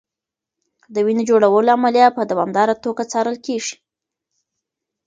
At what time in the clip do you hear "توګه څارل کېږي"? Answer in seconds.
2.83-3.75